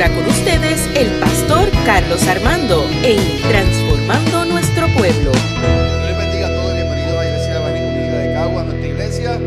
[0.00, 5.32] ahora con ustedes el pastor Carlos Armando en Transformando Nuestro Pueblo.
[5.32, 9.40] Dios les bendiga a todos, bienvenidos a la Iglesia Evangélica de Cagua, nuestra iglesia.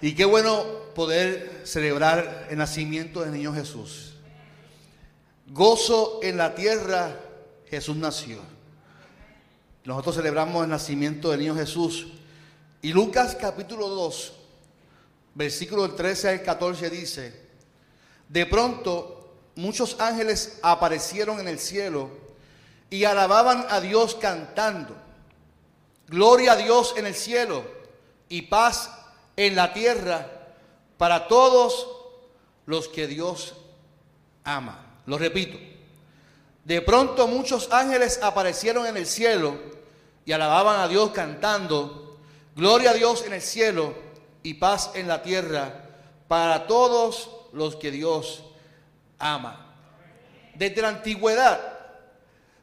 [0.00, 4.14] Y qué bueno poder celebrar el nacimiento del niño Jesús.
[5.48, 7.20] Gozo en la tierra,
[7.68, 8.38] Jesús nació.
[9.84, 12.06] Nosotros celebramos el nacimiento del niño Jesús.
[12.80, 14.32] Y Lucas capítulo 2,
[15.34, 17.45] versículo del 13 al 14 dice,
[18.28, 22.10] de pronto muchos ángeles aparecieron en el cielo
[22.90, 24.96] y alababan a Dios cantando.
[26.08, 27.64] Gloria a Dios en el cielo
[28.28, 28.90] y paz
[29.36, 30.30] en la tierra
[30.98, 31.88] para todos
[32.66, 33.54] los que Dios
[34.44, 35.00] ama.
[35.06, 35.58] Lo repito.
[36.64, 39.56] De pronto muchos ángeles aparecieron en el cielo
[40.24, 42.18] y alababan a Dios cantando.
[42.56, 43.94] Gloria a Dios en el cielo
[44.42, 45.90] y paz en la tierra
[46.28, 48.44] para todos los que Dios
[49.18, 49.74] ama.
[50.54, 51.60] Desde la antigüedad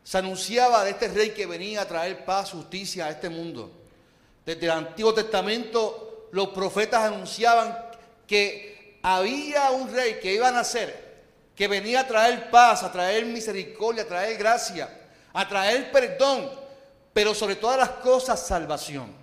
[0.03, 3.71] se anunciaba de este rey que venía a traer paz, justicia a este mundo.
[4.45, 7.77] Desde el Antiguo Testamento los profetas anunciaban
[8.27, 11.23] que había un rey que iba a nacer,
[11.55, 14.89] que venía a traer paz, a traer misericordia, a traer gracia,
[15.31, 16.49] a traer perdón,
[17.13, 19.13] pero sobre todas las cosas salvación.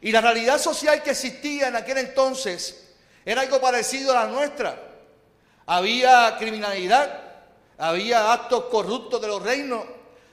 [0.00, 2.87] Y la realidad social que existía en aquel entonces
[3.28, 4.74] era algo parecido a la nuestra.
[5.66, 7.24] Había criminalidad,
[7.76, 9.84] había actos corruptos de los reinos,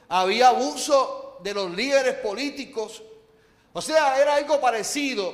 [0.07, 3.03] había abuso de los líderes políticos.
[3.73, 5.33] O sea, era algo parecido.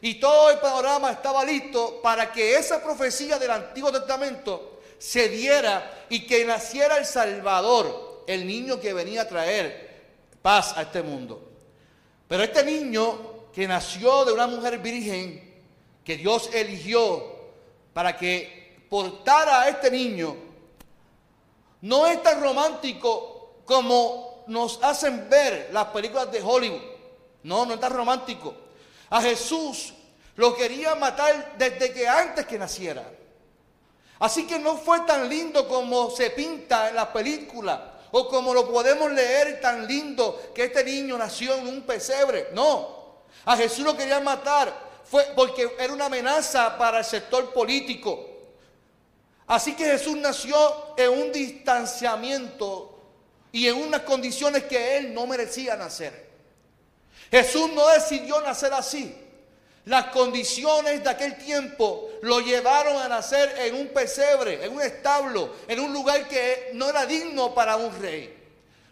[0.00, 6.06] Y todo el panorama estaba listo para que esa profecía del Antiguo Testamento se diera
[6.10, 11.50] y que naciera el Salvador, el niño que venía a traer paz a este mundo.
[12.28, 15.49] Pero este niño que nació de una mujer virgen,
[16.10, 17.24] que Dios eligió
[17.92, 20.34] para que portara a este niño,
[21.82, 26.82] no es tan romántico como nos hacen ver las películas de Hollywood.
[27.44, 28.52] No, no es tan romántico.
[29.08, 29.94] A Jesús
[30.34, 33.08] lo quería matar desde que antes que naciera.
[34.18, 38.68] Así que no fue tan lindo como se pinta en la película o como lo
[38.68, 42.48] podemos leer tan lindo que este niño nació en un pesebre.
[42.52, 48.28] No, a Jesús lo querían matar fue porque era una amenaza para el sector político.
[49.48, 52.96] Así que Jesús nació en un distanciamiento
[53.50, 56.30] y en unas condiciones que él no merecía nacer.
[57.28, 59.16] Jesús no decidió nacer así.
[59.86, 65.54] Las condiciones de aquel tiempo lo llevaron a nacer en un pesebre, en un establo,
[65.66, 68.36] en un lugar que no era digno para un rey.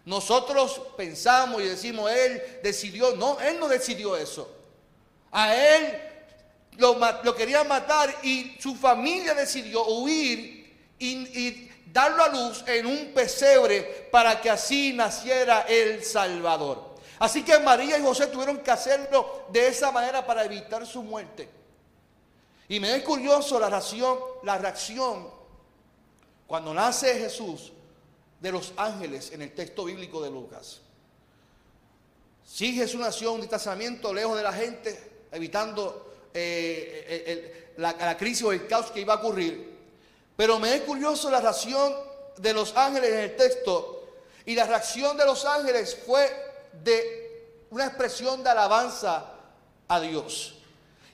[0.05, 3.15] Nosotros pensamos y decimos, Él decidió.
[3.15, 4.58] No, Él no decidió eso.
[5.33, 6.01] A Él
[6.77, 10.59] lo, lo querían matar y su familia decidió huir
[10.99, 16.97] y, darlo a luz en un pesebre para que así naciera el Salvador.
[17.19, 21.49] Así que María y José tuvieron que hacerlo de esa manera para evitar su muerte.
[22.69, 25.31] Y me es curioso la reacción,
[26.47, 27.73] cuando nace Jesús
[28.41, 30.81] de los ángeles en el texto bíblico de Lucas.
[32.45, 38.45] Sí, Jesús nació en un distanciamiento lejos de la gente, evitando eh, eh, la, crisis
[38.45, 39.77] o el caos que iba a ocurrir.
[40.37, 41.95] Pero me es curioso la reacción
[42.37, 44.05] de los ángeles en el texto.
[44.45, 46.31] Y la reacción de los ángeles fue
[46.73, 49.33] de una expresión de alabanza
[49.89, 50.55] a Dios.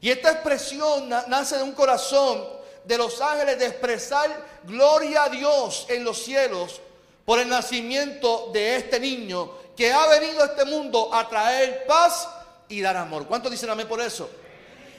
[0.01, 2.45] Y esta expresión na nace de un corazón
[2.85, 4.29] de los ángeles de expresar
[4.65, 6.81] gloria a Dios en los cielos
[7.25, 12.29] por el nacimiento de este niño que ha venido a este mundo a traer paz
[12.75, 13.27] y dar amor.
[13.27, 14.29] ¿Cuántos dicen amén por eso?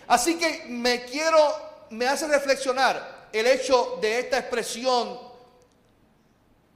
[0.07, 5.19] Así que me quiero, me hace reflexionar el hecho de esta expresión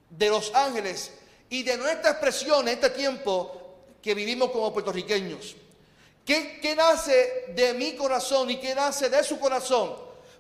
[0.10, 1.14] de los ángeles
[1.50, 5.56] y de nuestra expresión en este tiempo que vivimos como puertorriqueños.
[6.26, 9.96] ¿Qué, ¿Qué, nace de mi corazón y qué nace de su corazón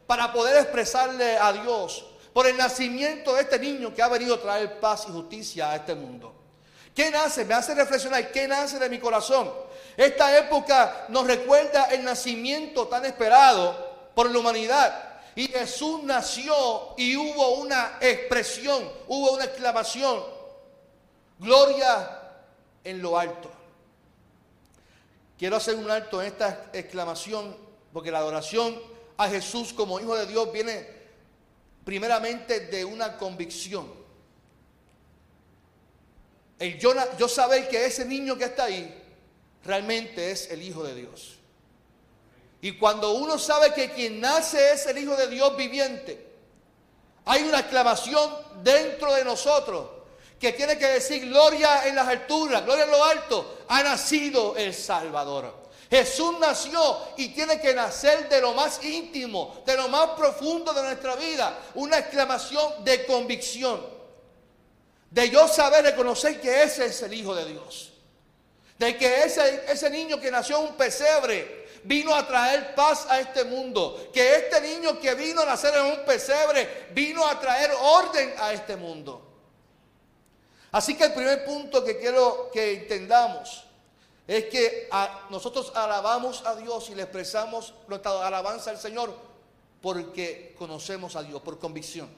[0.05, 4.41] para poder expresarle a Dios por el nacimiento de este niño que ha venido a
[4.41, 6.33] traer paz y justicia a este mundo.
[6.93, 7.45] ¿Qué nace?
[7.45, 9.51] Me hace reflexionar, ¿qué nace de mi corazón?
[9.99, 15.19] Esta época nos recuerda el nacimiento tan esperado por la humanidad.
[15.35, 20.23] Y Jesús nació y hubo una expresión, hubo una exclamación.
[21.37, 22.17] Gloria
[22.85, 23.51] en lo alto.
[25.37, 27.57] Quiero hacer un alto en esta exclamación
[27.91, 28.81] porque la adoración
[29.17, 30.87] a Jesús como Hijo de Dios viene
[31.83, 33.91] primeramente de una convicción.
[36.79, 37.27] Yo, yo
[37.69, 38.98] que ese niño que está ahí
[39.63, 41.35] realmente es el Hijo de Dios.
[42.61, 46.27] Y cuando uno sabe que quien nace es el Hijo de Dios viviente,
[47.25, 48.27] Hay una exclamación
[48.63, 49.87] dentro de nosotros
[50.39, 53.59] que tiene que decir gloria en las alturas, gloria en lo alto.
[53.67, 55.53] Ha nacido el Salvador.
[55.91, 60.81] Jesús nació y tiene que nacer de lo más íntimo, de lo más profundo de
[60.81, 61.59] nuestra vida.
[61.75, 63.85] Una exclamación de convicción.
[65.11, 67.88] De yo saber, reconocer que ese es el Hijo de Dios.
[68.79, 73.19] De que ese, ese niño que nació en un pesebre vino a traer paz a
[73.19, 74.09] este mundo.
[74.13, 78.53] Que este niño que vino a nacer en un pesebre vino a traer orden a
[78.53, 79.25] este mundo.
[80.71, 83.65] Así que el primer punto que quiero que entendamos
[84.27, 84.87] es que
[85.31, 89.13] nosotros alabamos a Dios y le expresamos nuestra alabanza al Señor
[89.81, 92.09] porque conocemos a Dios, por convicción.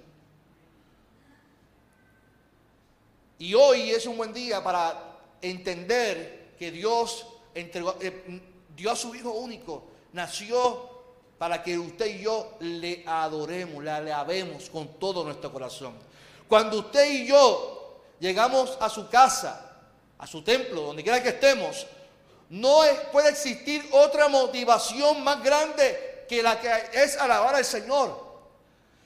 [3.39, 7.25] Y hoy es un buen día para entender que Dios
[7.55, 8.39] entregó, eh,
[8.75, 10.91] dio a su Hijo único, nació
[11.39, 15.95] para que usted y yo le adoremos, le alabemos con todo nuestro corazón.
[16.47, 19.75] Cuando usted y yo llegamos a su casa,
[20.19, 21.87] a su templo, donde quiera que estemos,
[22.51, 22.81] no
[23.11, 28.30] puede existir otra motivación más grande que la que es alabar al Señor.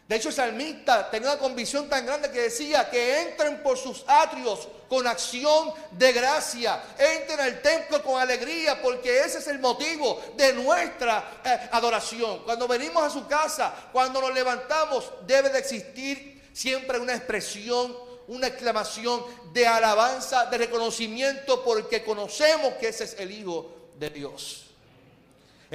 [0.08, 4.04] De hecho, el salmista tenía una convicción tan grande que decía que entren por sus
[4.06, 10.22] atrios con acción de gracia, entren al templo con alegría, porque ese es el motivo
[10.38, 12.44] de nuestra eh, adoración.
[12.44, 18.48] Cuando venimos a su casa, cuando nos levantamos, debe de existir siempre una expresión una
[18.48, 19.24] exclamación
[19.54, 24.65] de alabanza, de reconocimiento, porque conocemos que ese es el Hijo de Dios.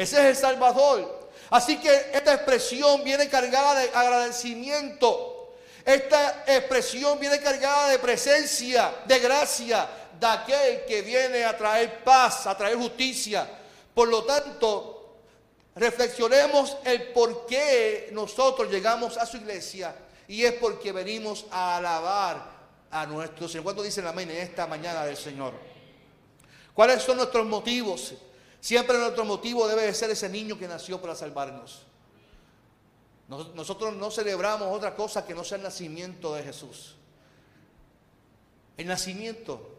[0.01, 1.29] Ese es el Salvador.
[1.51, 5.57] Así que esta expresión viene cargada de agradecimiento.
[5.85, 9.87] Esta expresión viene cargada de presencia, de gracia,
[10.19, 13.47] de aquel que viene a traer paz, a traer justicia.
[13.93, 15.17] Por lo tanto,
[15.75, 19.95] reflexionemos el por qué nosotros llegamos a su iglesia
[20.29, 22.43] y es porque venimos a alabar
[22.91, 23.65] a nuestro Señor.
[23.65, 25.53] ¿Cuánto dicen amén en esta mañana del Señor?
[26.73, 28.15] ¿Cuáles son nuestros motivos?
[28.61, 31.83] Siempre nuestro motivo debe de ser ese niño que nació para salvarnos.
[33.29, 36.97] Nosotros no celebramos otra cosa que no sea el nacimiento de Jesús.
[38.77, 39.77] El nacimiento.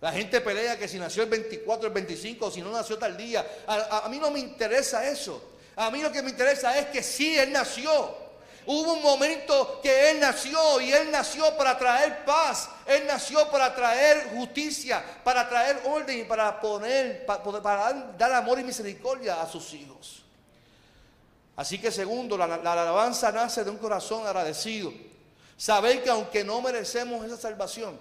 [0.00, 3.16] La gente pelea que si nació el 24, el 25, o si no nació tal
[3.16, 3.46] día.
[3.66, 5.52] A, a mí no me interesa eso.
[5.76, 8.23] A mí lo que me interesa es que sí, Él nació.
[8.66, 13.74] Hubo un momento que Él nació y Él nació para traer paz, Él nació para
[13.74, 19.74] traer justicia, para traer orden y para poner, para, dar amor y misericordia a sus
[19.74, 20.22] hijos.
[21.56, 24.92] Así que segundo, la, la alabanza nace de un corazón agradecido.
[25.56, 27.98] Saber que aunque no merecemos esa salvación,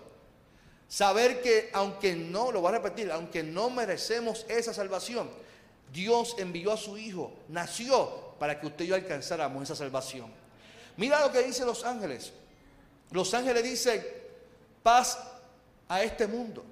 [0.87, 5.29] saber que aunque no, lo voy a repetir, aunque no merecemos esa salvación,
[5.91, 10.42] Dios envió a su Hijo, nació para que usted y yo alcanzáramos esa salvación.
[10.97, 12.31] Mira lo que dicen los ángeles.
[13.11, 14.05] Los ángeles dicen
[14.81, 15.19] paz
[15.87, 16.63] a este mundo.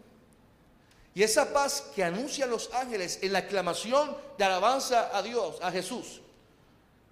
[1.14, 5.72] Y esa paz que anuncian los ángeles en la exclamación de alabanza a Dios, a
[5.72, 6.22] Jesús.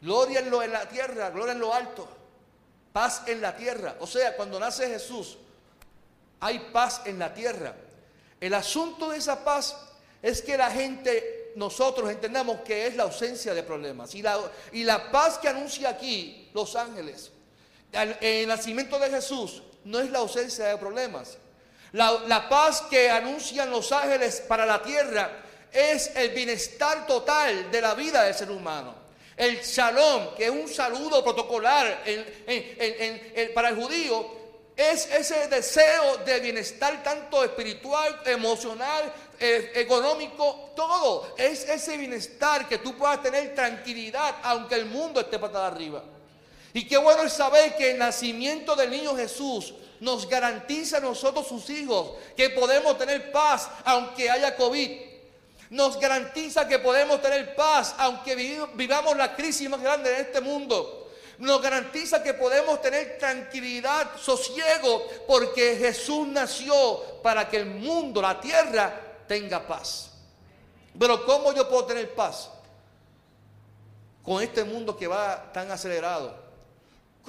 [0.02, 2.08] Gloria en, lo, en la tierra, gloria en lo alto.
[2.94, 3.98] Paz en la tierra.
[4.00, 5.38] O sea, cuando nace Jesús,
[6.40, 7.76] hay paz en la tierra.
[8.40, 9.76] El asunto de esa paz
[10.22, 14.16] es que la gente nosotros entendamos que es la ausencia de problemas.
[14.16, 14.40] Y la,
[14.72, 17.32] y la paz que anuncia aquí los ángeles,
[17.92, 21.38] el, nacimiento de Jesús, no es la ausencia de problemas.
[21.92, 27.96] La, paz que anuncian los ángeles para la tierra es el bienestar total de la
[27.96, 28.96] vida del ser humano.
[29.36, 32.04] El shalom, que es un saludo protocolar
[33.56, 34.40] para el judío,
[34.76, 41.34] es ese deseo de bienestar tanto espiritual, emocional, eh, económico, todo.
[41.38, 46.02] Es ese bienestar que tú puedas tener tranquilidad aunque el mundo esté patada arriba.
[46.74, 51.48] Y qué bueno es saber que el nacimiento del niño Jesús nos garantiza a nosotros
[51.48, 55.10] sus hijos que podemos tener paz aunque haya COVID.
[55.72, 58.36] Nos garantiza que podemos tener paz aunque
[58.76, 61.00] vivamos la crisis más grande de este mundo
[61.40, 68.40] nos garantiza que podemos tener tranquilidad, sosiego, porque Jesús nació para que el mundo, la
[68.42, 68.94] tierra,
[69.26, 70.12] tenga paz.
[71.00, 72.50] Pero ¿cómo yo puedo tener paz?
[74.22, 76.49] Con este mundo que va tan acelerado.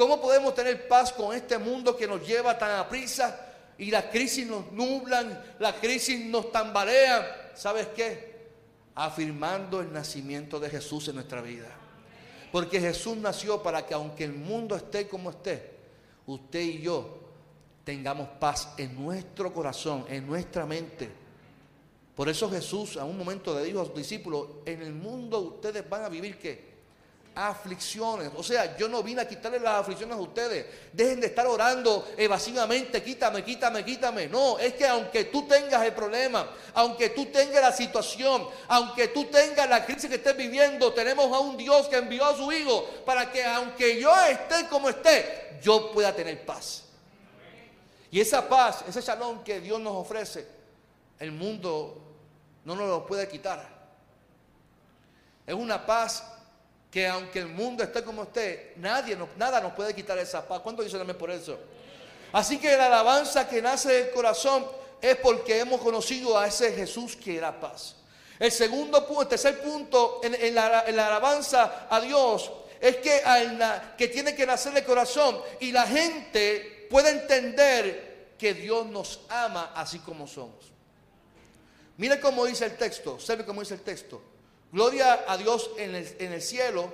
[0.01, 3.39] ¿Cómo podemos tener paz con este mundo que nos lleva tan a prisa
[3.77, 7.53] y la crisis nos nublan, la crisis nos tambalea?
[7.55, 8.49] ¿Sabes qué?
[8.95, 11.69] Afirmando el nacimiento de Jesús en nuestra vida.
[12.51, 15.71] Porque Jesús nació para que aunque el mundo esté como esté,
[16.25, 17.21] usted y yo
[17.85, 21.11] tengamos paz en nuestro corazón, en nuestra mente
[22.21, 25.89] por eso Jesús a un momento le dijo a sus discípulos, en el mundo ustedes
[25.89, 26.70] van a vivir qué?
[27.35, 28.31] Aflicciones.
[28.37, 30.67] O sea, yo no vine a quitarle las aflicciones a ustedes.
[30.93, 34.29] Dejen de estar orando evasivamente, quítame, quítame, quítame.
[34.29, 39.27] No, es que aunque tú tengas el problema, aunque tú tengas la situación, aunque tú
[39.27, 42.85] tengas la crisis que estés viviendo, tenemos a un Dios que envió a su Hijo
[43.05, 46.85] para que aunque yo esté como esté, yo pueda tener paz.
[48.11, 50.47] Y esa paz, ese shalom que Dios nos ofrece,
[51.19, 52.03] el mundo
[52.65, 53.81] no nos lo puede quitar.
[55.47, 56.25] Es una paz
[56.91, 60.61] que aunque el mundo esté como esté, nadie, nada nos puede quitar esa paz.
[60.61, 61.59] ¿Cuánto dicen por eso?
[62.33, 64.67] Así que la alabanza que nace del corazón
[65.01, 67.97] es porque hemos conocido a ese Jesús que era paz.
[68.39, 73.23] El segundo punto, el tercer punto en, la, alabanza a Dios es que,
[73.97, 79.73] que tiene que nacer del corazón y la gente puede entender que Dios nos ama
[79.75, 80.73] así como somos.
[81.99, 84.23] Mire cómo dice el texto, ¿sabe cómo dice el texto?
[84.73, 86.93] Gloria a Dios en el, cielo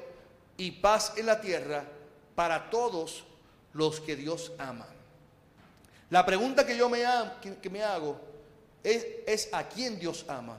[0.57, 1.85] y paz en la tierra
[2.35, 3.25] para todos
[3.75, 4.87] los que Dios ama.
[6.09, 7.05] La pregunta que yo me,
[7.61, 8.19] que, me hago
[8.83, 10.59] es, es, a quién Dios ama.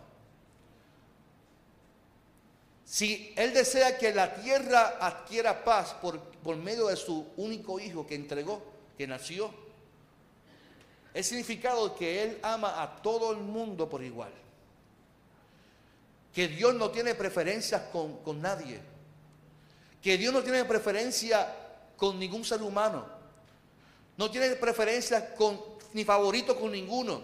[2.86, 8.16] Si Él desea que la tierra adquiera paz por, medio de su único hijo que
[8.16, 8.64] entregó,
[8.96, 9.52] que nació,
[11.16, 14.32] el significado que Él ama a todo el mundo por igual
[16.38, 18.80] que Dios no tiene preferencias con, nadie,
[20.00, 21.52] que Dios no tiene preferencia
[21.96, 23.08] con ningún ser humano,
[24.18, 25.60] no tiene preferencias con,
[25.94, 27.24] ni favorito con ninguno.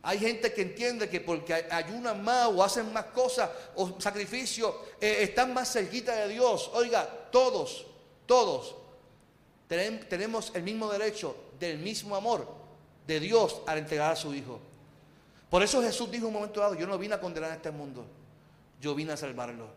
[0.00, 5.18] Hay gente que entiende que porque ayunan más o hacen más cosas o sacrificios, eh,
[5.20, 6.70] están más cerquita de Dios.
[6.72, 7.84] Oiga, todos,
[8.24, 8.74] todos
[9.68, 12.48] tenemos el mismo derecho del mismo amor
[13.06, 14.58] de Dios al entregar a su Hijo.
[15.50, 18.06] Por eso Jesús dijo un momento dado, yo no vine a condenar a este mundo,
[18.80, 19.68] yo vine a salvarlo.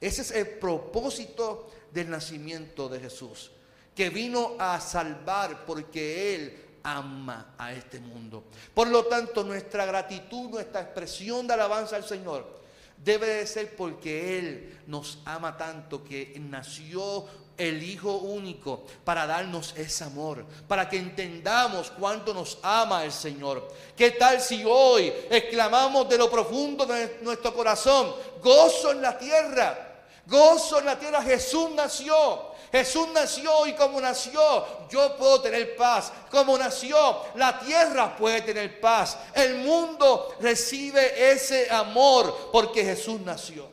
[0.00, 3.50] Ese es el propósito del nacimiento de Jesús,
[3.94, 8.44] que vino a salvar porque Él ama a este mundo.
[8.74, 12.63] Por lo tanto, nuestra gratitud, nuestra expresión de alabanza al Señor
[12.96, 19.74] debe de ser porque Él nos ama tanto que nació el Hijo único para darnos
[19.76, 23.68] ese amor, para que entendamos cuánto nos ama el Señor.
[23.96, 30.02] ¿Qué tal si hoy exclamamos de lo profundo de nuestro corazón, gozo en la tierra,
[30.26, 32.53] gozo en la tierra, Jesús nació?
[32.74, 36.12] Jesús nació y como nació, yo puedo tener paz.
[36.28, 36.96] Como nació,
[37.36, 39.16] la tierra puede tener paz.
[39.32, 43.70] El mundo recibe ese amor porque Jesús nació.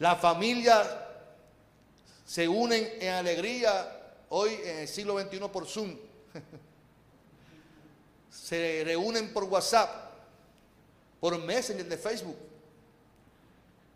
[0.00, 1.06] La familia
[2.24, 5.96] se unen en alegría hoy en el siglo XXI por Zoom.
[8.28, 10.10] se reúnen por WhatsApp,
[11.20, 12.38] por Messenger de Facebook.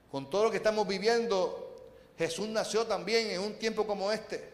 [0.08, 1.67] Con todo lo que estamos viviendo,
[2.18, 4.52] Jesús nació también en un tiempo como este.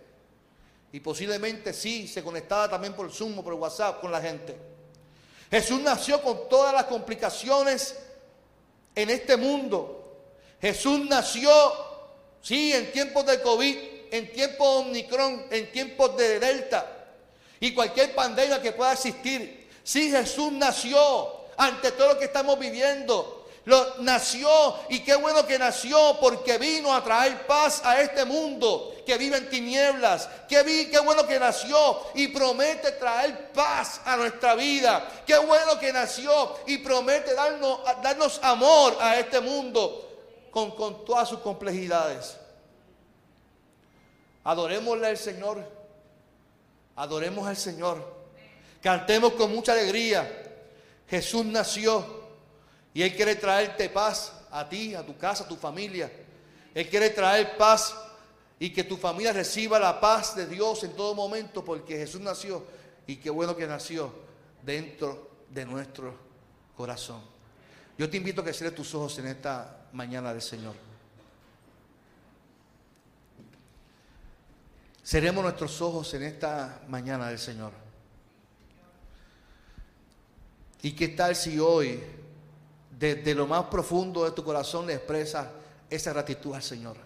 [0.92, 4.56] Y posiblemente sí, se conectaba también por Zoom o por WhatsApp con la gente.
[5.50, 7.96] Jesús nació con todas las complicaciones
[8.94, 10.20] en este mundo.
[10.60, 11.50] Jesús nació
[12.44, 13.76] Sí, en tiempos de COVID,
[14.10, 17.06] en tiempos de Omicron, en tiempos de Delta
[17.58, 19.66] y cualquier pandemia que pueda existir.
[19.82, 20.98] Sí, Jesús nació
[21.56, 23.43] ante todo lo que estamos viviendo.
[23.66, 24.48] Lo, nació
[24.90, 29.36] y qué bueno que nació porque vino a traer paz a este mundo que vive
[29.36, 30.28] en tinieblas.
[30.48, 35.08] Qué, vi, qué bueno que nació y promete traer paz a nuestra vida.
[35.26, 40.04] Qué bueno que nació y promete darnos, darnos amor a este mundo
[40.50, 42.36] con, todas sus complejidades.
[44.44, 45.64] Adorémosle al Señor.
[46.96, 48.14] Adoremos al Señor.
[48.82, 50.42] Cantemos con mucha alegría.
[51.08, 52.23] Jesús nació
[52.94, 56.10] y Él quiere traerte paz a ti, a tu casa, a tu familia.
[56.72, 57.94] Él quiere traer paz
[58.58, 62.64] y que tu familia reciba la paz de Dios en todo momento porque Jesús nació
[63.06, 64.14] y qué bueno que nació
[64.62, 66.14] dentro de nuestro
[66.76, 67.20] corazón.
[67.98, 70.74] Yo te invito a que cierres tus ojos en esta mañana del Señor.
[75.02, 77.72] Seremos nuestros ojos en esta mañana del Señor.
[80.82, 82.00] ¿Y qué tal si hoy,
[82.98, 85.46] desde lo más profundo de tu corazón, le expresas
[85.90, 86.96] esa gratitud al Señor?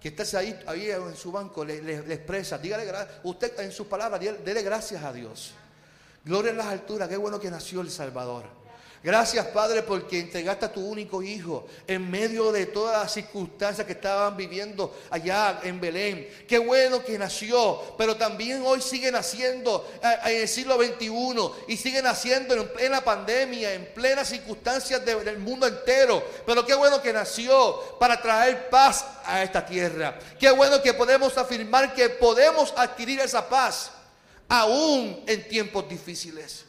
[0.00, 3.18] Que estás ahí, ahí en su banco, le, le, expresa, dígale gracias.
[3.24, 5.54] Usted en sus palabras, dele gracias a Dios.
[6.24, 8.44] Gloria en las alturas, qué bueno que nació el Salvador.
[9.02, 13.92] Gracias, Padre, porque entregaste a tu único hijo en medio de todas las circunstancias que
[13.92, 16.28] estaban viviendo allá en Belén.
[16.48, 21.08] Qué bueno que nació, pero también hoy sigue naciendo eh, en el siglo XXI
[21.68, 26.24] y sigue naciendo en plena pandemia, en plenas circunstancias del mundo entero.
[26.44, 30.18] Pero qué bueno que nació para traer paz a esta tierra.
[30.40, 33.92] Qué bueno que podemos afirmar que podemos adquirir esa paz
[34.48, 36.67] aún en tiempos difíciles.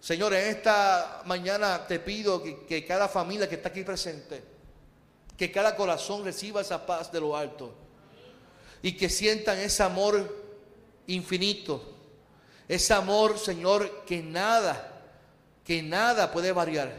[0.00, 4.42] Señor, en esta mañana te pido que, cada familia que está aquí presente,
[5.36, 7.74] que cada corazón reciba esa paz de lo alto
[8.82, 10.44] y que sientan ese amor
[11.06, 11.94] infinito,
[12.68, 15.02] ese amor, Señor, que nada,
[15.64, 16.92] que nada puede variar,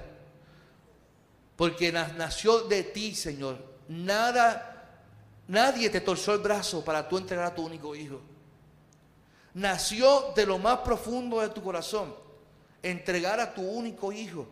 [1.56, 3.58] porque nació de ti, Señor.
[3.88, 5.02] Nada,
[5.48, 8.22] nadie te torció el brazo para tú entregar a tu único hijo.
[9.54, 12.27] Nació de lo más profundo de tu corazón
[12.82, 14.48] entregar a tu único hijo.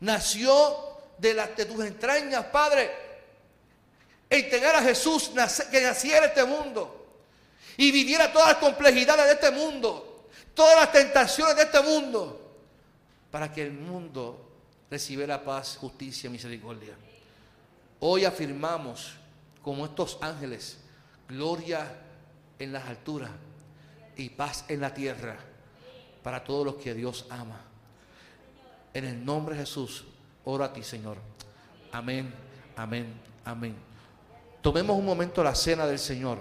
[0.00, 0.52] Nació
[1.18, 2.90] de, las de tus entrañas, Padre,
[4.28, 5.30] entregar a Jesús
[5.70, 6.96] que naciera este mundo
[7.76, 12.54] y viviera todas las complejidades de este mundo, todas las tentaciones de este mundo,
[13.30, 14.50] para que el mundo
[14.90, 16.94] recibiera paz, justicia y misericordia.
[18.00, 19.14] Hoy afirmamos,
[19.62, 20.78] como estos ángeles,
[21.28, 21.86] gloria
[22.58, 23.30] en las alturas
[24.16, 25.49] y paz en la tierra
[26.22, 27.60] para todos los que Dios ama.
[28.92, 30.04] En el nombre de Jesús,
[30.44, 31.16] oro a ti, Señor.
[31.92, 32.32] Amén,
[32.76, 33.12] amén,
[33.44, 33.74] amén.
[34.60, 36.38] Tomemos un momento la cena del Señor.